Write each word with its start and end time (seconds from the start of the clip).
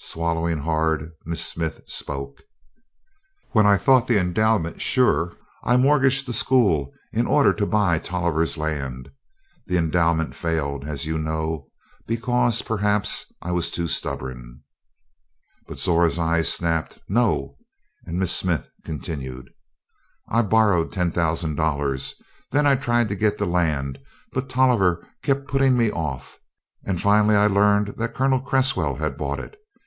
Swallowing 0.00 0.58
hard, 0.58 1.12
Miss 1.24 1.44
Smith 1.44 1.80
spoke. 1.86 2.42
"When 3.52 3.66
I 3.66 3.76
thought 3.78 4.06
the 4.06 4.18
endowment 4.20 4.80
sure, 4.80 5.32
I 5.64 5.76
mortgaged 5.78 6.26
the 6.26 6.32
school 6.34 6.92
in 7.10 7.26
order 7.26 7.52
to 7.54 7.66
buy 7.66 7.98
Tolliver's 7.98 8.56
land. 8.58 9.10
The 9.66 9.78
endowment 9.78 10.34
failed, 10.34 10.84
as 10.84 11.06
you 11.06 11.18
know, 11.18 11.68
because 12.06 12.62
perhaps 12.62 13.32
I 13.42 13.50
was 13.50 13.70
too 13.70 13.88
stubborn." 13.88 14.60
But 15.66 15.78
Zora's 15.78 16.18
eyes 16.18 16.52
snapped 16.52 17.00
"No!" 17.08 17.54
and 18.04 18.18
Miss 18.20 18.30
Smith 18.32 18.68
continued: 18.84 19.50
"I 20.28 20.42
borrowed 20.42 20.92
ten 20.92 21.10
thousand 21.10 21.56
dollars. 21.56 22.14
Then 22.52 22.66
I 22.66 22.76
tried 22.76 23.08
to 23.08 23.16
get 23.16 23.38
the 23.38 23.46
land, 23.46 23.98
but 24.32 24.48
Tolliver 24.50 25.06
kept 25.22 25.48
putting 25.48 25.76
me 25.76 25.90
off, 25.90 26.38
and 26.84 27.00
finally 27.02 27.34
I 27.34 27.46
learned 27.48 27.94
that 27.96 28.14
Colonel 28.14 28.40
Cresswell 28.40 28.96
had 28.96 29.16
bought 29.16 29.40
it. 29.40 29.56